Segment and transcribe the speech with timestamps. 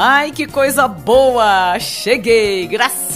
[0.00, 1.76] Ai, que coisa boa!
[1.80, 2.68] Cheguei,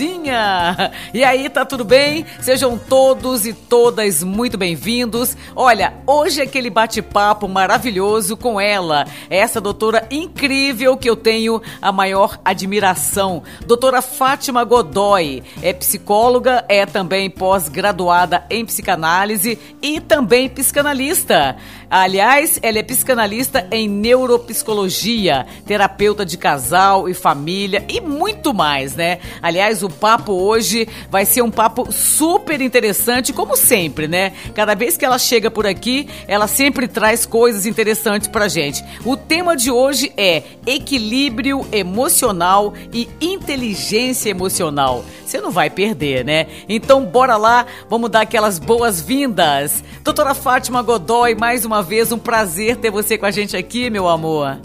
[0.02, 0.92] gracinha!
[1.14, 2.26] E aí, tá tudo bem?
[2.40, 5.36] Sejam todos e todas muito bem-vindos.
[5.54, 11.92] Olha, hoje é aquele bate-papo maravilhoso com ela, essa doutora incrível que eu tenho a
[11.92, 15.42] maior admiração, doutora Fátima Godoy.
[15.62, 21.56] É psicóloga, é também pós-graduada em psicanálise e também psicanalista.
[21.88, 29.18] Aliás, ela é psicanalista em neuropsicologia, terapeuta de casal e família e muito mais, né?
[29.42, 34.32] Aliás, o papo hoje vai ser um papo super interessante, como sempre, né?
[34.54, 38.84] Cada vez que ela chega por aqui, ela sempre traz coisas interessantes pra gente.
[39.04, 45.04] O tema de hoje é equilíbrio emocional e inteligência emocional.
[45.24, 46.46] Você não vai perder, né?
[46.68, 49.82] Então, bora lá, vamos dar aquelas boas-vindas.
[50.02, 54.08] Doutora Fátima Godoy, mais uma vez, um prazer ter você com a gente aqui, meu
[54.08, 54.58] amor.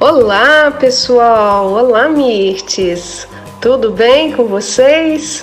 [0.00, 1.72] Olá, pessoal!
[1.72, 3.26] Olá, Mirtes!
[3.64, 5.42] Tudo bem com vocês?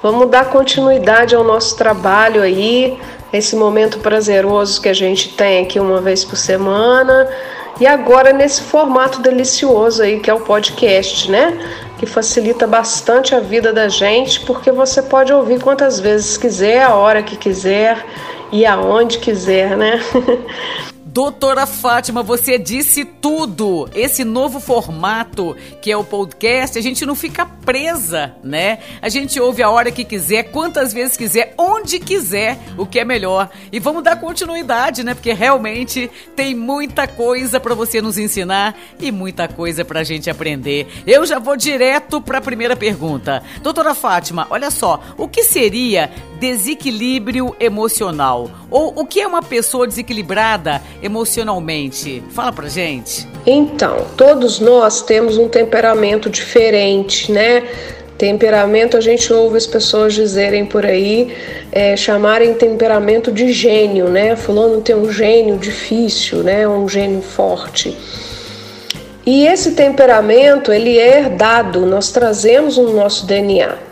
[0.00, 2.96] Vamos dar continuidade ao nosso trabalho aí,
[3.32, 7.28] esse momento prazeroso que a gente tem aqui uma vez por semana.
[7.80, 11.58] E agora nesse formato delicioso aí que é o podcast, né?
[11.98, 16.94] Que facilita bastante a vida da gente, porque você pode ouvir quantas vezes quiser, a
[16.94, 17.98] hora que quiser
[18.52, 20.00] e aonde quiser, né?
[21.12, 23.90] Doutora Fátima, você disse tudo.
[23.92, 28.78] Esse novo formato que é o podcast, a gente não fica presa, né?
[29.02, 33.04] A gente ouve a hora que quiser, quantas vezes quiser, onde quiser, o que é
[33.04, 33.50] melhor.
[33.72, 35.12] E vamos dar continuidade, né?
[35.12, 40.30] Porque realmente tem muita coisa para você nos ensinar e muita coisa para a gente
[40.30, 40.86] aprender.
[41.04, 43.42] Eu já vou direto para a primeira pergunta.
[43.62, 46.08] Doutora Fátima, olha só, o que seria
[46.40, 48.50] desequilíbrio emocional?
[48.70, 52.22] Ou o que é uma pessoa desequilibrada emocionalmente?
[52.30, 53.28] Fala pra gente.
[53.46, 57.62] Então, todos nós temos um temperamento diferente, né?
[58.16, 61.34] Temperamento, a gente ouve as pessoas dizerem por aí,
[61.70, 64.34] é, chamarem temperamento de gênio, né?
[64.34, 66.66] Fulano tem um gênio difícil, né?
[66.66, 67.96] Um gênio forte.
[69.26, 73.89] E esse temperamento, ele é herdado, nós trazemos no nosso DNA.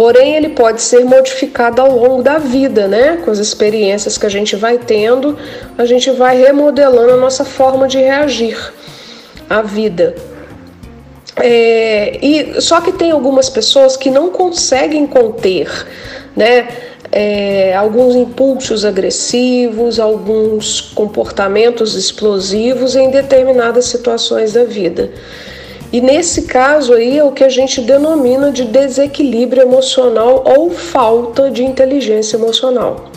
[0.00, 3.18] Porém, ele pode ser modificado ao longo da vida, né?
[3.22, 5.36] Com as experiências que a gente vai tendo,
[5.76, 8.56] a gente vai remodelando a nossa forma de reagir
[9.46, 10.14] à vida.
[11.36, 15.68] É, e só que tem algumas pessoas que não conseguem conter,
[16.34, 16.68] né?
[17.12, 25.10] É, alguns impulsos agressivos, alguns comportamentos explosivos em determinadas situações da vida.
[25.92, 31.50] E nesse caso aí é o que a gente denomina de desequilíbrio emocional ou falta
[31.50, 33.10] de inteligência emocional.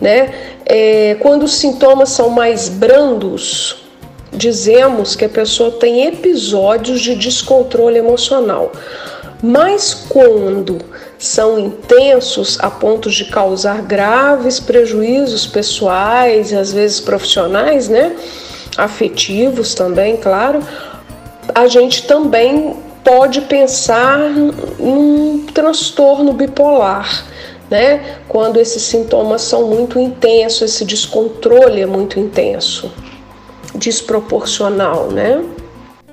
[0.00, 0.32] Né?
[0.64, 3.84] É, quando os sintomas são mais brandos,
[4.32, 8.70] dizemos que a pessoa tem episódios de descontrole emocional.
[9.42, 10.78] Mas quando
[11.18, 18.14] são intensos a ponto de causar graves prejuízos pessoais e às vezes profissionais, né?
[18.76, 20.62] Afetivos também, claro
[21.54, 24.18] a gente também pode pensar
[24.78, 27.24] num transtorno bipolar,
[27.70, 28.18] né?
[28.28, 32.92] Quando esses sintomas são muito intensos, esse descontrole é muito intenso,
[33.74, 35.42] desproporcional, né?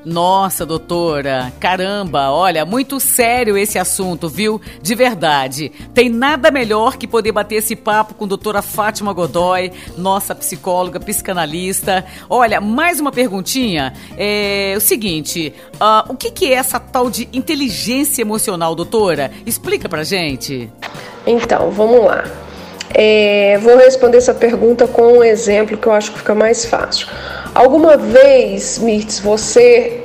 [0.08, 4.62] Nossa, doutora, caramba, olha, muito sério esse assunto, viu?
[4.82, 5.70] De verdade.
[5.94, 10.98] Tem nada melhor que poder bater esse papo com a doutora Fátima Godoy, nossa psicóloga,
[10.98, 12.06] psicanalista.
[12.30, 13.94] Olha, mais uma perguntinha.
[14.18, 19.30] É o seguinte: uh, o que, que é essa tal de inteligência emocional, doutora?
[19.46, 20.72] Explica pra gente.
[21.26, 22.24] Então, vamos lá.
[22.94, 27.08] É, vou responder essa pergunta com um exemplo que eu acho que fica mais fácil.
[27.58, 30.04] Alguma vez, Mirtz, você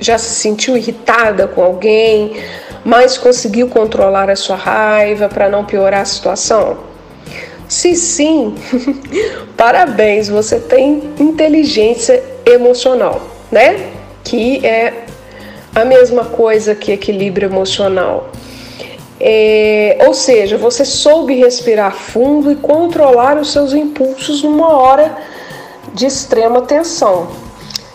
[0.00, 2.36] já se sentiu irritada com alguém,
[2.82, 6.78] mas conseguiu controlar a sua raiva para não piorar a situação?
[7.68, 8.54] Se sim,
[9.58, 13.20] parabéns, você tem inteligência emocional,
[13.52, 13.90] né?
[14.24, 15.04] Que é
[15.74, 18.30] a mesma coisa que equilíbrio emocional.
[19.20, 25.35] É, ou seja, você soube respirar fundo e controlar os seus impulsos numa hora
[25.96, 27.26] de extrema tensão.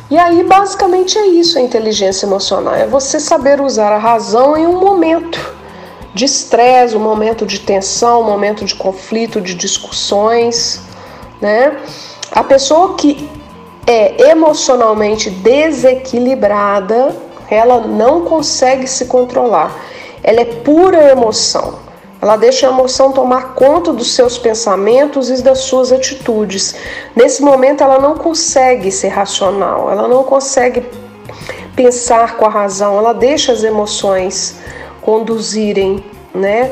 [0.10, 4.66] E aí, basicamente, é isso a inteligência emocional: é você saber usar a razão em
[4.66, 5.40] um momento
[6.14, 10.82] de estresse, um momento de tensão, um momento de conflito, de discussões,
[11.40, 11.78] né?
[12.32, 13.30] A pessoa que
[13.86, 17.16] é emocionalmente desequilibrada,
[17.50, 19.72] ela não consegue se controlar.
[20.24, 21.91] Ela é pura emoção.
[22.22, 26.76] Ela deixa a emoção tomar conta dos seus pensamentos e das suas atitudes.
[27.16, 30.86] Nesse momento, ela não consegue ser racional, ela não consegue
[31.76, 34.56] pensar com a razão, ela deixa as emoções
[35.02, 36.04] conduzirem,
[36.34, 36.72] né?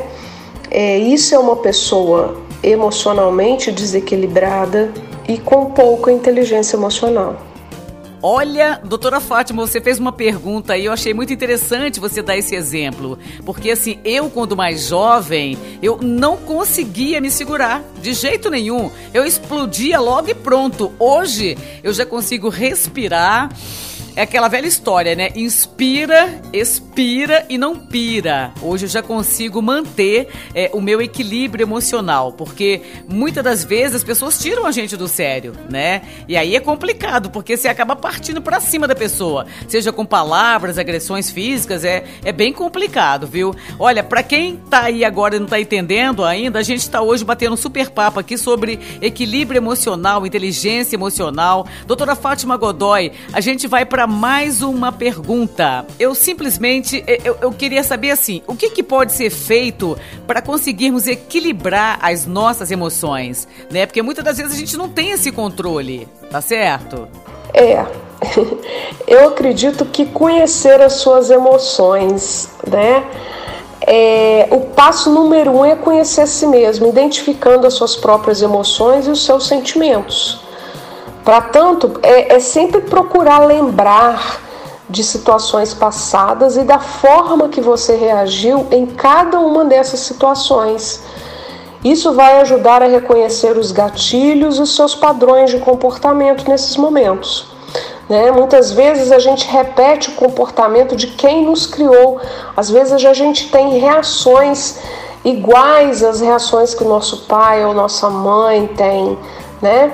[0.70, 4.92] É, isso é uma pessoa emocionalmente desequilibrada
[5.28, 7.49] e com pouca inteligência emocional.
[8.22, 12.54] Olha, doutora Fátima, você fez uma pergunta aí, eu achei muito interessante você dar esse
[12.54, 13.18] exemplo.
[13.46, 18.92] Porque assim, eu quando mais jovem, eu não conseguia me segurar, de jeito nenhum.
[19.14, 20.92] Eu explodia logo e pronto.
[21.00, 23.50] Hoje eu já consigo respirar
[24.16, 25.30] é aquela velha história, né?
[25.36, 28.52] Inspira, expira e não pira.
[28.62, 34.04] Hoje eu já consigo manter é, o meu equilíbrio emocional, porque muitas das vezes as
[34.04, 36.02] pessoas tiram a gente do sério, né?
[36.28, 40.78] E aí é complicado, porque você acaba partindo para cima da pessoa, seja com palavras,
[40.78, 43.56] agressões físicas, é, é bem complicado, viu?
[43.78, 47.24] Olha, para quem tá aí agora e não tá entendendo ainda, a gente tá hoje
[47.24, 51.68] batendo um super papo aqui sobre equilíbrio emocional, inteligência emocional.
[51.86, 55.86] Doutora Fátima Godoy, a gente vai para mais uma pergunta.
[56.00, 61.06] Eu simplesmente eu, eu queria saber assim, o que, que pode ser feito para conseguirmos
[61.06, 63.86] equilibrar as nossas emoções, né?
[63.86, 67.10] Porque muitas das vezes a gente não tem esse controle, tá certo?
[67.54, 67.86] É.
[69.06, 73.06] Eu acredito que conhecer as suas emoções, né?
[73.86, 79.08] É, o passo número um é conhecer a si mesmo, identificando as suas próprias emoções
[79.08, 80.48] e os seus sentimentos.
[81.30, 84.42] Para tanto, é, é sempre procurar lembrar
[84.90, 91.04] de situações passadas e da forma que você reagiu em cada uma dessas situações.
[91.84, 97.52] Isso vai ajudar a reconhecer os gatilhos e os seus padrões de comportamento nesses momentos.
[98.10, 98.32] Né?
[98.32, 102.20] Muitas vezes a gente repete o comportamento de quem nos criou,
[102.58, 104.80] às vezes a gente tem reações
[105.24, 109.16] iguais às reações que o nosso pai ou nossa mãe tem,
[109.62, 109.94] né?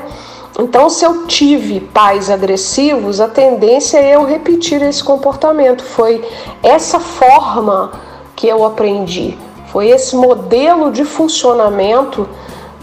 [0.58, 5.84] Então, se eu tive pais agressivos, a tendência é eu repetir esse comportamento.
[5.84, 6.24] Foi
[6.64, 7.92] essa forma
[8.36, 9.38] que eu aprendi,
[9.68, 12.28] foi esse modelo de funcionamento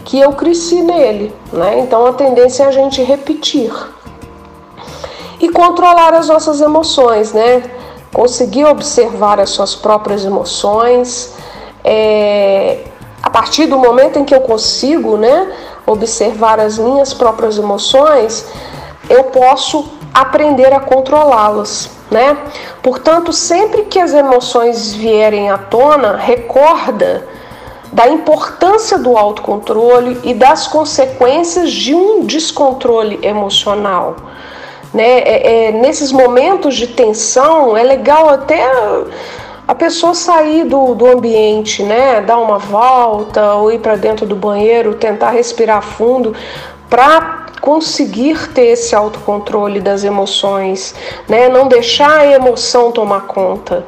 [0.05, 1.33] que eu cresci nele.
[1.51, 1.79] Né?
[1.79, 3.73] Então, a tendência é a gente repetir.
[5.39, 7.63] E controlar as nossas emoções, né?
[8.13, 11.33] Conseguir observar as suas próprias emoções.
[11.83, 12.85] É...
[13.21, 15.51] A partir do momento em que eu consigo, né?
[15.85, 18.45] Observar as minhas próprias emoções,
[19.09, 22.37] eu posso aprender a controlá-las, né?
[22.81, 27.27] Portanto, sempre que as emoções vierem à tona, recorda
[27.91, 34.15] da importância do autocontrole e das consequências de um descontrole emocional.
[34.93, 35.19] Né?
[35.19, 38.67] É, é, nesses momentos de tensão, é legal até
[39.67, 44.35] a pessoa sair do, do ambiente, né, dar uma volta ou ir para dentro do
[44.35, 46.35] banheiro, tentar respirar fundo
[46.89, 50.93] para conseguir ter esse autocontrole das emoções,
[51.29, 53.85] né, não deixar a emoção tomar conta.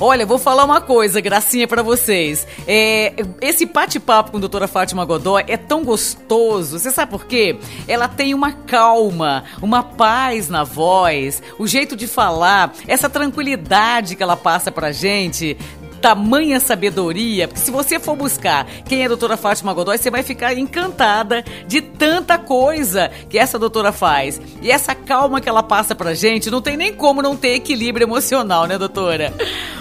[0.00, 2.46] Olha, vou falar uma coisa, gracinha para vocês.
[2.66, 6.78] É, esse bate-papo com a doutora Fátima Godoy é tão gostoso.
[6.78, 7.58] Você sabe por quê?
[7.86, 14.22] Ela tem uma calma, uma paz na voz, o jeito de falar, essa tranquilidade que
[14.22, 15.56] ela passa pra gente
[16.04, 20.22] tamanha sabedoria, porque se você for buscar quem é a doutora Fátima Godoy, você vai
[20.22, 24.38] ficar encantada de tanta coisa que essa doutora faz.
[24.60, 28.04] E essa calma que ela passa pra gente, não tem nem como não ter equilíbrio
[28.04, 29.32] emocional, né, doutora?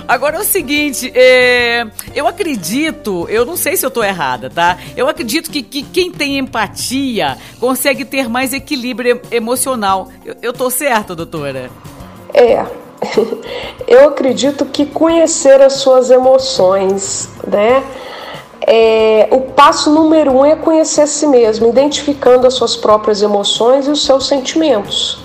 [0.08, 4.78] Agora é o seguinte, é, eu acredito, eu não sei se eu tô errada, tá?
[4.96, 10.10] Eu acredito que, que quem tem empatia consegue ter mais equilíbrio emocional.
[10.26, 11.70] Eu, eu tô certa, doutora?
[12.34, 12.66] É,
[13.88, 17.84] eu acredito que conhecer as suas emoções, né?
[18.66, 23.88] É, o passo número um é conhecer a si mesmo, identificando as suas próprias emoções
[23.88, 25.20] e os seus sentimentos.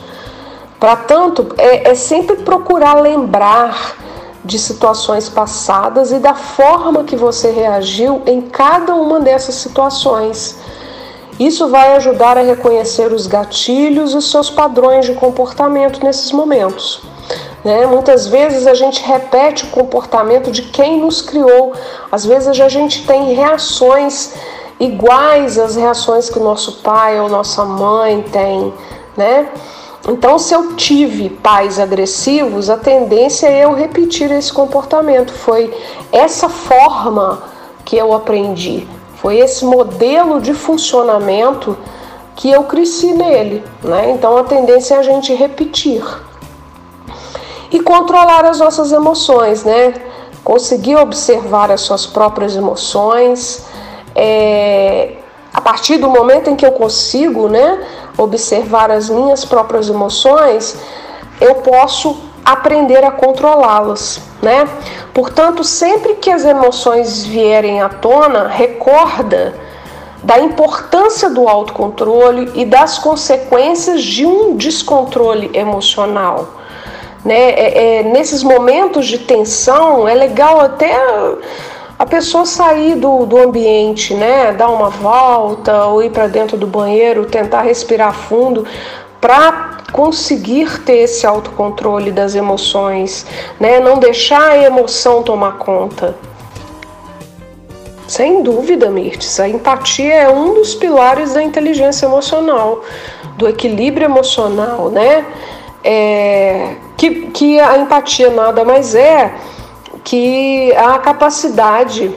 [0.81, 3.97] Para tanto, é, é sempre procurar lembrar
[4.45, 10.59] de situações passadas e da forma que você reagiu em cada uma dessas situações.
[11.39, 17.03] Isso vai ajudar a reconhecer os gatilhos e os seus padrões de comportamento nesses momentos.
[17.65, 17.87] Né?
[17.87, 21.73] Muitas vezes a gente repete o comportamento de quem nos criou,
[22.11, 24.35] às vezes a gente tem reações
[24.79, 28.73] iguais às reações que nosso pai ou nossa mãe tem,
[29.17, 29.49] né?
[30.09, 35.33] Então, se eu tive pais agressivos, a tendência é eu repetir esse comportamento.
[35.33, 35.77] Foi
[36.13, 37.43] essa forma
[37.85, 38.87] que eu aprendi,
[39.17, 41.77] foi esse modelo de funcionamento
[42.37, 44.11] que eu cresci nele, né?
[44.13, 46.05] Então, a tendência é a gente repetir
[47.71, 49.95] e controlar as nossas emoções, né?
[50.43, 53.67] Conseguir observar as suas próprias emoções.
[54.15, 55.17] É,
[55.53, 60.77] a partir do momento em que eu consigo, né, observar as minhas próprias emoções,
[61.41, 64.69] eu posso aprender a controlá-las, né?
[65.13, 69.55] Portanto, sempre que as emoções vierem à tona, recorda
[70.23, 76.58] da importância do autocontrole e das consequências de um descontrole emocional.
[77.29, 77.51] Né?
[77.51, 80.91] É, é, nesses momentos de tensão, é legal até
[81.99, 84.55] a pessoa sair do, do ambiente, né?
[84.55, 88.65] dar uma volta ou ir para dentro do banheiro, tentar respirar fundo
[89.21, 93.27] para conseguir ter esse autocontrole das emoções,
[93.61, 93.79] né?
[93.79, 96.17] não deixar a emoção tomar conta.
[98.07, 102.83] Sem dúvida, Mirtes, a empatia é um dos pilares da inteligência emocional,
[103.37, 105.27] do equilíbrio emocional, né?
[105.91, 109.35] É, que, que a empatia nada mais é
[110.05, 112.15] que a capacidade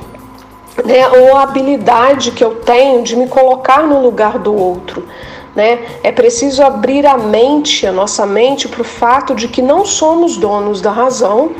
[0.84, 5.08] né, ou a habilidade que eu tenho de me colocar no lugar do outro.
[5.56, 5.80] Né?
[6.04, 10.36] É preciso abrir a mente, a nossa mente, para o fato de que não somos
[10.36, 11.52] donos da razão,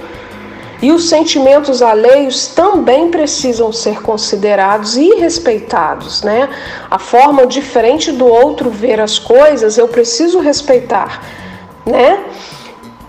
[0.82, 6.50] e os sentimentos alheios também precisam ser considerados e respeitados, né?
[6.90, 11.22] A forma diferente do outro ver as coisas eu preciso respeitar,
[11.86, 12.26] né?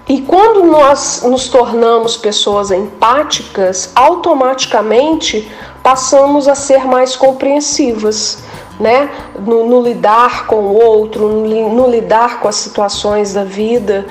[0.08, 5.50] E quando nós nos tornamos pessoas empáticas, automaticamente
[5.82, 8.42] passamos a ser mais compreensivas,
[8.80, 9.08] né?
[9.38, 14.06] No, no lidar com o outro, no, no lidar com as situações da vida,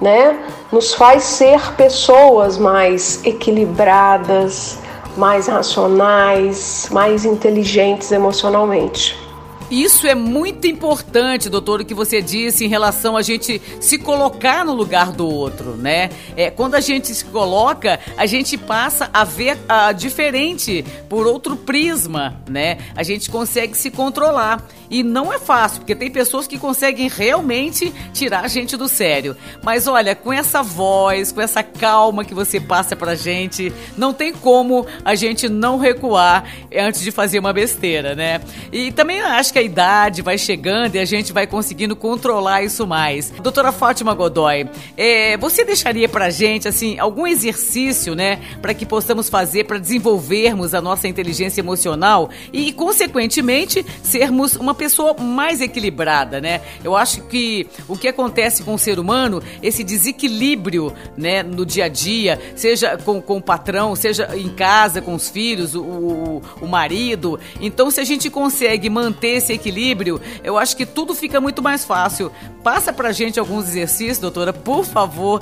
[0.00, 0.38] né?
[0.70, 4.78] Nos faz ser pessoas mais equilibradas,
[5.16, 9.25] mais racionais, mais inteligentes emocionalmente.
[9.70, 14.64] Isso é muito importante, doutor, o que você disse em relação a gente se colocar
[14.64, 16.08] no lugar do outro, né?
[16.36, 21.56] É, quando a gente se coloca, a gente passa a ver a, diferente por outro
[21.56, 22.78] prisma, né?
[22.94, 24.64] A gente consegue se controlar.
[24.88, 29.36] E não é fácil, porque tem pessoas que conseguem realmente tirar a gente do sério.
[29.62, 34.32] Mas olha, com essa voz, com essa calma que você passa pra gente, não tem
[34.32, 38.40] como a gente não recuar antes de fazer uma besteira, né?
[38.72, 42.86] E também acho que a idade vai chegando e a gente vai conseguindo controlar isso
[42.86, 43.30] mais.
[43.42, 49.28] Doutora Fátima Godoy, é, você deixaria pra gente, assim, algum exercício, né, para que possamos
[49.28, 56.60] fazer para desenvolvermos a nossa inteligência emocional e, consequentemente, sermos uma pessoa mais equilibrada, né?
[56.84, 61.84] Eu acho que o que acontece com o ser humano, esse desequilíbrio, né, no dia
[61.84, 66.42] a dia, seja com, com o patrão, seja em casa, com os filhos, o, o,
[66.60, 67.38] o marido.
[67.60, 71.84] Então, se a gente consegue manter esse equilíbrio, eu acho que tudo fica muito mais
[71.84, 72.30] fácil.
[72.62, 75.40] Passa pra gente alguns exercícios, doutora, por favor.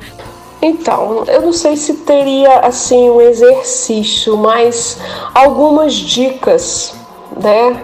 [0.61, 4.99] Então, eu não sei se teria assim um exercício, mas
[5.35, 6.95] algumas dicas,
[7.43, 7.83] né?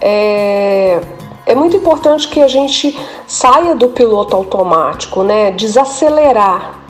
[0.00, 1.00] É,
[1.46, 5.50] é muito importante que a gente saia do piloto automático, né?
[5.52, 6.80] Desacelerar,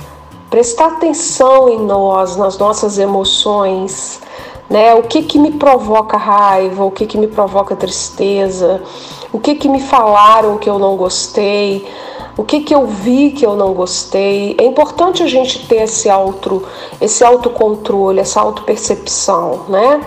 [0.51, 4.21] prestar atenção em nós, nas nossas emoções,
[4.71, 4.95] né?
[4.95, 8.81] O que que me provoca raiva, o que que me provoca tristeza,
[9.33, 11.87] o que que me falaram que eu não gostei,
[12.37, 14.55] o que que eu vi que eu não gostei.
[14.59, 16.63] É importante a gente ter esse auto,
[17.01, 20.01] esse autocontrole, essa autopercepção, né?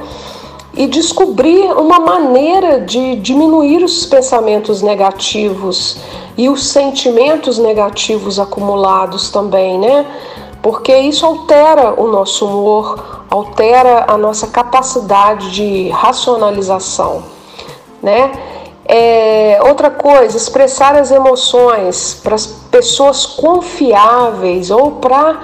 [0.73, 5.97] E descobrir uma maneira de diminuir os pensamentos negativos
[6.35, 10.05] e os sentimentos negativos acumulados também, né?
[10.63, 17.21] Porque isso altera o nosso humor, altera a nossa capacidade de racionalização,
[18.01, 18.31] né?
[18.85, 25.41] É, outra coisa, expressar as emoções para as pessoas confiáveis ou para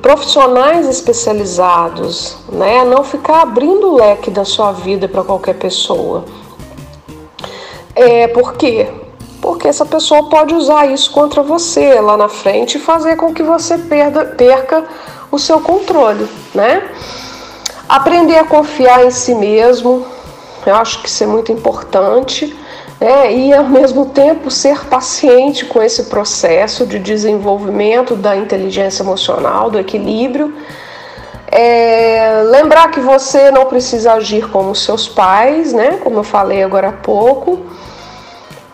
[0.00, 2.82] profissionais especializados, né?
[2.82, 6.24] Não ficar abrindo o leque da sua vida para qualquer pessoa.
[7.94, 8.88] É, por quê?
[9.40, 13.42] Porque essa pessoa pode usar isso contra você lá na frente e fazer com que
[13.42, 14.84] você perda, perca
[15.30, 16.82] o seu controle, né?
[17.88, 20.04] Aprender a confiar em si mesmo,
[20.64, 22.56] eu acho que isso é muito importante,
[23.00, 23.32] né?
[23.32, 29.78] E ao mesmo tempo ser paciente com esse processo de desenvolvimento da inteligência emocional, do
[29.78, 30.54] equilíbrio.
[31.48, 35.98] É, lembrar que você não precisa agir como seus pais, né?
[36.02, 37.60] Como eu falei agora há pouco.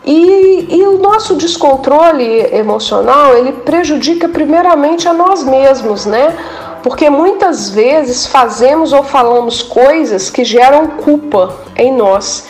[0.05, 6.35] E, e, o nosso descontrole emocional ele prejudica primeiramente a nós mesmos, né?
[6.83, 12.45] Porque muitas vezes fazemos ou falamos coisas que geram culpa em nós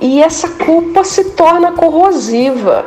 [0.00, 2.84] e essa culpa se torna corrosiva.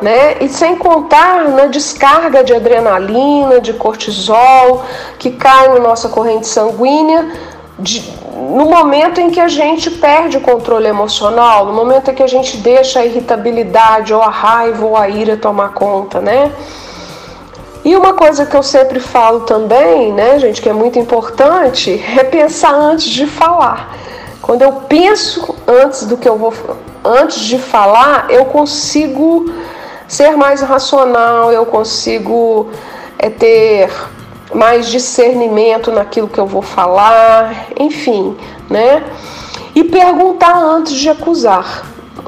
[0.00, 0.38] Né?
[0.40, 4.82] E sem contar na descarga de adrenalina, de cortisol,
[5.18, 7.30] que cai na nossa corrente sanguínea,
[7.80, 8.02] de,
[8.34, 12.28] no momento em que a gente perde o controle emocional, no momento em que a
[12.28, 16.52] gente deixa a irritabilidade ou a raiva ou a ira tomar conta, né?
[17.82, 22.22] E uma coisa que eu sempre falo também, né, gente, que é muito importante, é
[22.22, 23.96] pensar antes de falar.
[24.42, 26.52] Quando eu penso antes do que eu vou
[27.04, 29.50] antes de falar, eu consigo
[30.06, 32.68] ser mais racional, eu consigo
[33.18, 33.90] é, ter
[34.54, 38.36] mais discernimento naquilo que eu vou falar, enfim,
[38.68, 39.04] né?
[39.74, 41.86] E perguntar antes de acusar,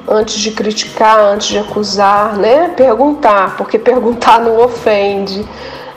[0.08, 2.68] antes de criticar, antes de acusar, né?
[2.76, 5.46] Perguntar, porque perguntar não ofende,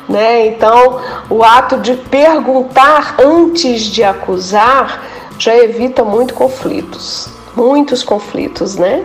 [0.10, 0.48] né?
[0.48, 5.04] Então, o ato de perguntar antes de acusar
[5.38, 9.04] já evita muito conflitos, muitos conflitos, né?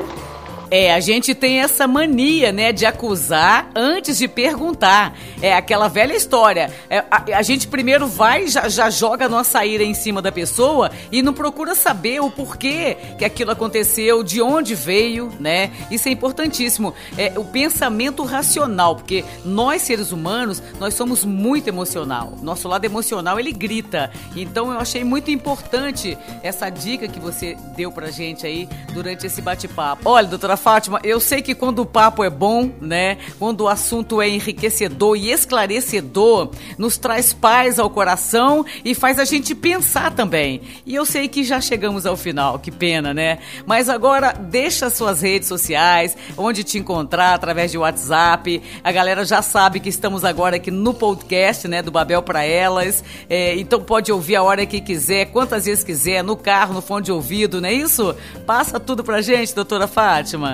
[0.70, 5.18] É, a gente tem essa mania, né, de acusar antes de perguntar.
[5.42, 6.72] É aquela velha história.
[6.88, 10.30] É, a, a, gente primeiro vai, já, já joga a nossa ira em cima da
[10.30, 15.72] pessoa e não procura saber o porquê que aquilo aconteceu, de onde veio, né?
[15.90, 16.94] Isso é importantíssimo.
[17.18, 22.34] É o pensamento racional, porque nós seres humanos, nós somos muito emocional.
[22.42, 24.10] Nosso lado emocional, ele grita.
[24.36, 29.42] Então eu achei muito importante essa dica que você deu pra gente aí durante esse
[29.42, 30.08] bate-papo.
[30.08, 33.16] Olha, doutora Fátima, eu sei que quando o papo é bom, né?
[33.38, 39.24] Quando o assunto é enriquecedor e esclarecedor, nos traz paz ao coração e faz a
[39.24, 40.60] gente pensar também.
[40.84, 43.38] E eu sei que já chegamos ao final, que pena, né?
[43.66, 48.62] Mas agora deixa suas redes sociais, onde te encontrar através de WhatsApp.
[48.84, 53.02] A galera já sabe que estamos agora aqui no podcast, né, do Babel para elas.
[53.28, 57.04] É, então pode ouvir a hora que quiser, quantas vezes quiser, no carro, no fone
[57.04, 58.14] de ouvido, não é isso?
[58.46, 60.49] Passa tudo pra gente, doutora Fátima.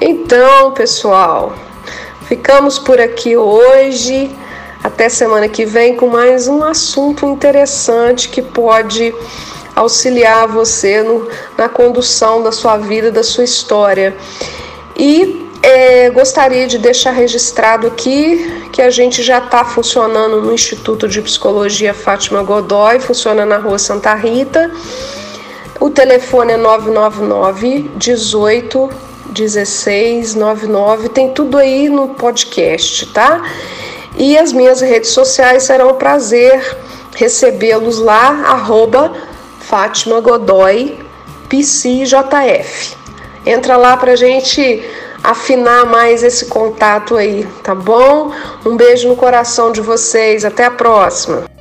[0.00, 1.54] Então, pessoal,
[2.26, 4.30] ficamos por aqui hoje.
[4.82, 9.12] Até semana que vem com mais um assunto interessante que pode
[9.74, 14.16] auxiliar você no, na condução da sua vida, da sua história.
[14.96, 21.08] E é, gostaria de deixar registrado aqui que a gente já está funcionando no Instituto
[21.08, 24.70] de Psicologia Fátima Godoy, funciona na rua Santa Rita.
[25.80, 33.42] O telefone é 999 18 1699, tem tudo aí no podcast, tá?
[34.16, 36.78] E as minhas redes sociais serão um prazer
[37.14, 39.12] recebê-los lá, arroba
[39.60, 40.98] Fátima Godoy,
[41.48, 42.96] PCJF.
[43.44, 44.82] Entra lá pra gente
[45.22, 48.32] afinar mais esse contato aí, tá bom?
[48.64, 51.57] Um beijo no coração de vocês, até a próxima!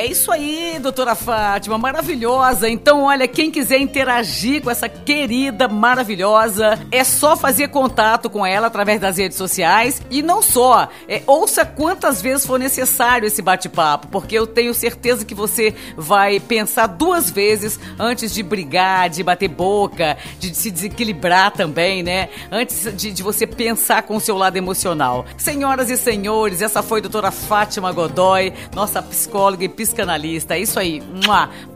[0.00, 2.66] É isso aí, doutora Fátima, maravilhosa.
[2.70, 8.68] Então, olha, quem quiser interagir com essa querida maravilhosa, é só fazer contato com ela
[8.68, 10.00] através das redes sociais.
[10.10, 15.22] E não só, é, ouça quantas vezes for necessário esse bate-papo, porque eu tenho certeza
[15.22, 21.50] que você vai pensar duas vezes antes de brigar, de bater boca, de se desequilibrar
[21.50, 22.30] também, né?
[22.50, 25.26] Antes de, de você pensar com o seu lado emocional.
[25.36, 30.54] Senhoras e senhores, essa foi a doutora Fátima Godoy, nossa psicóloga e psicanalista.
[30.54, 31.02] É isso aí.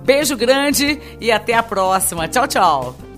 [0.04, 2.28] Beijo grande e até a próxima.
[2.28, 3.13] Tchau, tchau.